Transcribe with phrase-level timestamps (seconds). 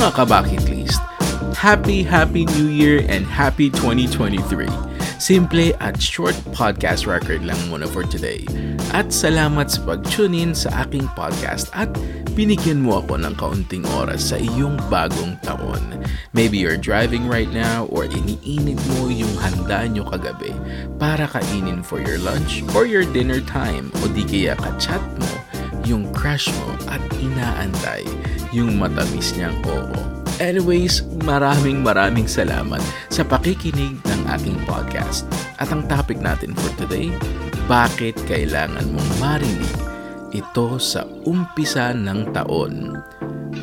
[0.00, 0.96] mga kabakit list,
[1.52, 4.64] Happy, Happy New Year and Happy 2023!
[5.20, 8.48] Simple at short podcast record lang muna for today.
[8.96, 11.92] At salamat sa pag-tune in sa aking podcast at
[12.32, 16.00] binigyan mo ako ng kaunting oras sa iyong bagong taon.
[16.32, 20.56] Maybe you're driving right now or iniinit mo yung handa nyo kagabi
[20.96, 25.28] para kainin for your lunch or your dinner time o di kaya ka-chat mo
[25.84, 28.08] yung crush mo at inaantay
[28.50, 30.20] yung matamis niyang oo.
[30.40, 32.80] Anyways, maraming maraming salamat
[33.12, 35.28] sa pakikinig ng aking podcast.
[35.60, 37.12] At ang topic natin for today,
[37.68, 39.76] bakit kailangan mong marinig
[40.32, 42.96] ito sa umpisa ng taon?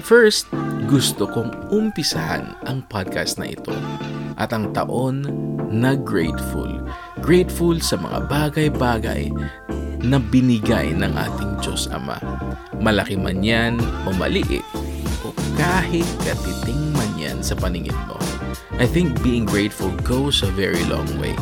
[0.06, 0.54] First,
[0.86, 3.74] gusto kong umpisahan ang podcast na ito
[4.38, 5.26] at ang taon
[5.74, 6.70] na grateful.
[7.26, 9.34] Grateful sa mga bagay-bagay
[10.08, 12.16] na binigay ng ating Diyos Ama.
[12.80, 13.76] Malaki man yan
[14.08, 14.64] o maliit,
[15.60, 18.16] kahit katiting man yan sa paningin mo.
[18.80, 21.36] I think being grateful goes a very long way.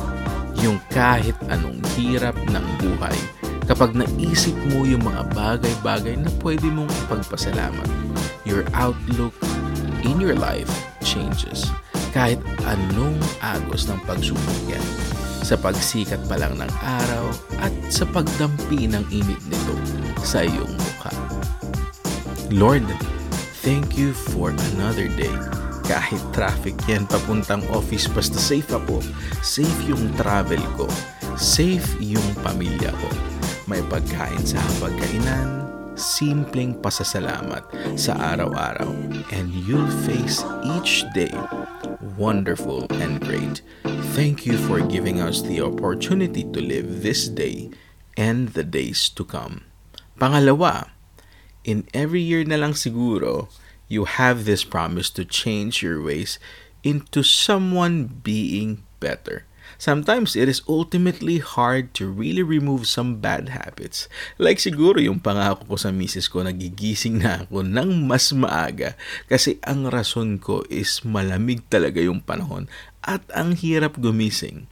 [0.64, 3.18] Yung kahit anong hirap ng buhay,
[3.70, 7.90] kapag naisip mo yung mga bagay-bagay na pwede mong pagpasalamat,
[8.48, 9.36] your outlook
[10.02, 10.70] in your life
[11.04, 11.68] changes.
[12.16, 14.86] Kahit anong agos ng pagsubok yan,
[15.46, 17.30] sa pagsikat pa lang ng araw
[17.62, 19.76] at sa pagdampi ng init nito
[20.26, 21.14] sa iyong mukha.
[22.50, 22.90] Lord,
[23.66, 25.34] Thank you for another day.
[25.90, 29.02] Kahit traffic yan papuntang office, basta safe ako.
[29.42, 30.86] Safe yung travel ko.
[31.34, 33.10] Safe yung pamilya ko.
[33.66, 35.66] May pagkain sa pagkainan,
[35.98, 37.66] simpleng pasasalamat
[37.98, 38.94] sa araw-araw.
[39.34, 40.46] And you'll face
[40.78, 41.34] each day
[42.18, 43.66] wonderful and great.
[44.16, 47.72] Thank you for giving us the opportunity to live this day
[48.18, 49.64] and the days to come.
[50.20, 50.90] Pangalawa,
[51.64, 53.48] in every year na lang siguro,
[53.88, 56.40] you have this promise to change your ways
[56.84, 59.48] into someone being better.
[59.78, 64.08] Sometimes it is ultimately hard to really remove some bad habits.
[64.38, 68.96] Like siguro yung pangako ko sa misis ko, nagigising na ako ng mas maaga
[69.28, 72.72] kasi ang rason ko is malamig talaga yung panahon
[73.06, 74.66] at ang hirap gumising.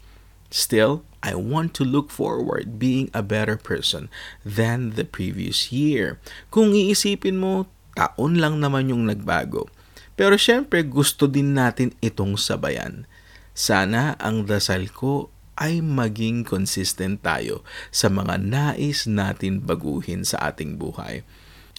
[0.49, 4.11] Still, I want to look forward being a better person
[4.43, 6.19] than the previous year.
[6.51, 9.71] Kung iisipin mo, taon lang naman yung nagbago.
[10.13, 13.09] Pero syempre gusto din natin itong sabayan.
[13.53, 17.61] Sana ang dasal ko ay maging consistent tayo
[17.93, 21.21] sa mga nais natin baguhin sa ating buhay.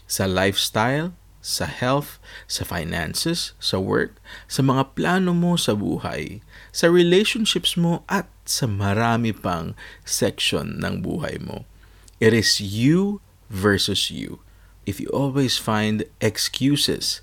[0.06, 1.14] Sa lifestyle,
[1.44, 2.16] sa health,
[2.48, 4.16] sa finances, sa work,
[4.48, 6.40] sa mga plano mo sa buhay,
[6.72, 9.76] sa relationships mo at sa marami pang
[10.08, 11.68] section ng buhay mo.
[12.16, 13.20] It is you
[13.52, 14.40] versus you.
[14.88, 17.20] If you always find excuses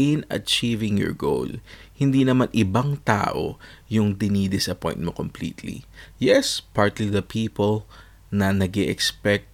[0.00, 1.60] in achieving your goal,
[1.92, 3.60] hindi naman ibang tao
[3.92, 5.84] yung dinidisappoint mo completely.
[6.16, 7.84] Yes, partly the people
[8.32, 9.50] na nag expect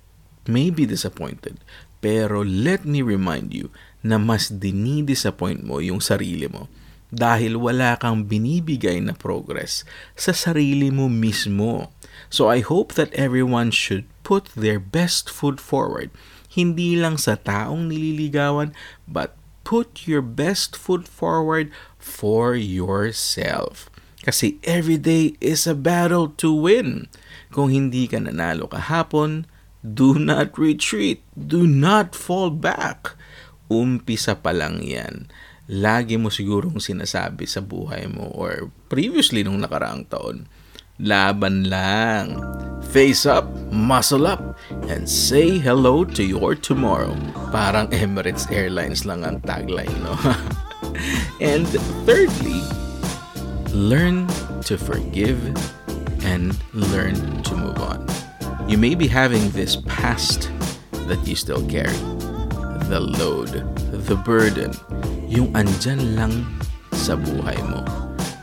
[0.47, 1.59] may be disappointed.
[2.05, 3.73] Pero let me remind you
[4.04, 6.69] na mas dinidisappoint mo yung sarili mo
[7.15, 9.87] dahil wala kang binibigay na progress
[10.19, 11.88] sa sarili mo mismo.
[12.28, 16.10] So I hope that everyone should put their best foot forward,
[16.50, 18.75] hindi lang sa taong nililigawan,
[19.06, 23.88] but put your best foot forward for yourself.
[24.25, 27.09] Kasi every day is a battle to win.
[27.53, 29.44] Kung hindi ka nanalo kahapon,
[29.84, 31.21] do not retreat.
[31.36, 33.15] Do not fall back
[33.69, 35.29] umpisa pa lang yan.
[35.65, 40.45] Lagi mo sigurong sinasabi sa buhay mo or previously nung nakaraang taon,
[41.01, 42.37] laban lang.
[42.93, 44.61] Face up, muscle up,
[44.93, 47.17] and say hello to your tomorrow.
[47.49, 50.15] Parang Emirates Airlines lang ang tagline, no?
[51.41, 51.67] and
[52.05, 52.61] thirdly,
[53.73, 54.29] learn
[54.69, 55.41] to forgive
[56.29, 58.05] and learn to move on.
[58.69, 60.53] You may be having this past
[61.09, 61.97] that you still carry
[62.89, 63.65] the load,
[64.07, 64.72] the burden,
[65.28, 66.34] yung andyan lang
[66.92, 67.81] sa buhay mo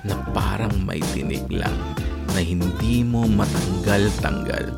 [0.01, 1.75] na parang may tinig lang
[2.33, 4.73] na hindi mo matanggal-tanggal.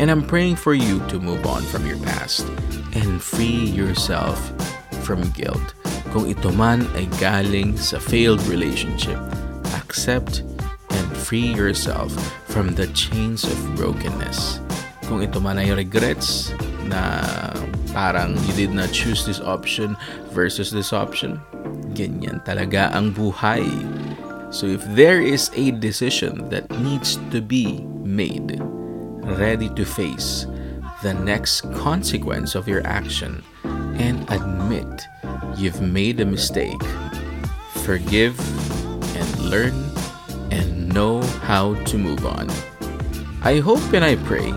[0.00, 2.48] And I'm praying for you to move on from your past
[2.96, 4.40] and free yourself
[5.06, 5.76] from guilt.
[6.10, 9.18] Kung ito man ay galing sa failed relationship,
[9.78, 10.42] accept
[10.90, 12.10] and free yourself
[12.50, 14.58] from the chains of brokenness.
[15.06, 16.54] Kung ito man ay regrets
[16.88, 17.20] na
[17.94, 19.96] parang you did not choose this option
[20.34, 21.38] versus this option.
[21.94, 23.62] Ganyan talaga ang buhay.
[24.50, 28.58] So if there is a decision that needs to be made,
[29.38, 30.50] ready to face
[31.06, 33.42] the next consequence of your action
[33.94, 34.90] and admit
[35.54, 36.82] you've made a mistake,
[37.86, 38.34] forgive,
[39.14, 39.74] and learn,
[40.50, 42.50] and know how to move on.
[43.46, 44.50] I hope and I pray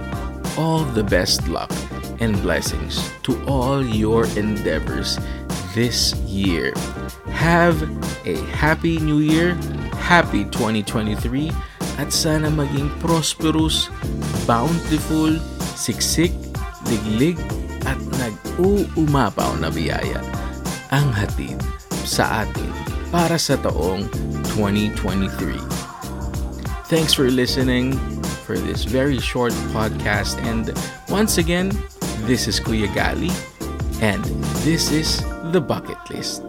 [0.57, 1.73] all the best luck
[2.19, 5.19] and blessings to all your endeavors
[5.73, 6.73] this year.
[7.31, 7.77] Have
[8.25, 9.53] a happy new year,
[9.97, 11.51] happy 2023,
[11.97, 13.89] at sana maging prosperous,
[14.45, 15.37] bountiful,
[15.77, 16.33] siksik,
[16.89, 17.37] liglig,
[17.87, 20.19] at nag-uumapaw na biyaya
[20.91, 21.55] ang hatid
[22.03, 22.67] sa atin
[23.11, 24.07] para sa taong
[24.55, 25.55] 2023.
[26.87, 27.95] Thanks for listening
[28.47, 30.71] for this very short podcast and
[31.11, 31.71] once again,
[32.27, 33.31] this is Kuya Gali
[34.03, 34.21] and
[34.67, 35.23] this is
[35.55, 36.46] The Bucket List.